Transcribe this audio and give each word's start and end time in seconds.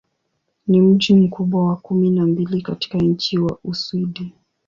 Ni 0.67 0.81
mji 0.81 1.13
mkubwa 1.13 1.65
wa 1.65 1.75
kumi 1.75 2.09
na 2.09 2.25
mbili 2.25 2.61
katika 2.61 2.97
nchi 2.97 3.37
wa 3.39 3.57
Uswidi. 3.63 4.33